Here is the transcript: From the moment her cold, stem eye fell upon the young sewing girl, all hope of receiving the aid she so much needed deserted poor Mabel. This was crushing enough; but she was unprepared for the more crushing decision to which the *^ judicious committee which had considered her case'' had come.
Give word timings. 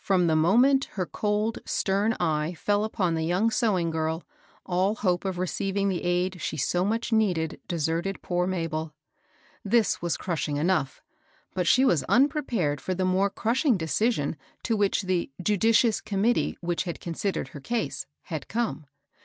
From 0.00 0.26
the 0.26 0.34
moment 0.34 0.86
her 0.96 1.06
cold, 1.06 1.60
stem 1.64 2.16
eye 2.18 2.54
fell 2.54 2.82
upon 2.82 3.14
the 3.14 3.24
young 3.24 3.52
sewing 3.52 3.88
girl, 3.92 4.24
all 4.66 4.96
hope 4.96 5.24
of 5.24 5.38
receiving 5.38 5.88
the 5.88 6.02
aid 6.02 6.40
she 6.42 6.56
so 6.56 6.84
much 6.84 7.12
needed 7.12 7.60
deserted 7.68 8.20
poor 8.20 8.48
Mabel. 8.48 8.92
This 9.64 10.02
was 10.02 10.16
crushing 10.16 10.56
enough; 10.56 11.04
but 11.54 11.68
she 11.68 11.84
was 11.84 12.02
unprepared 12.08 12.80
for 12.80 12.94
the 12.96 13.04
more 13.04 13.30
crushing 13.30 13.76
decision 13.76 14.36
to 14.64 14.76
which 14.76 15.02
the 15.02 15.30
*^ 15.42 15.44
judicious 15.44 16.00
committee 16.00 16.58
which 16.60 16.82
had 16.82 16.98
considered 16.98 17.50
her 17.50 17.60
case'' 17.60 18.06
had 18.22 18.48
come. 18.48 18.86